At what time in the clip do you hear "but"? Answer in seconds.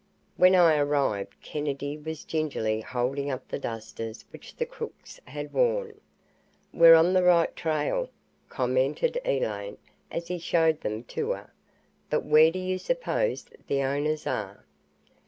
12.09-12.25